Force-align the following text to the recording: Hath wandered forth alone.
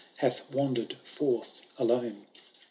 Hath 0.17 0.49
wandered 0.51 0.93
forth 1.03 1.61
alone. 1.77 2.25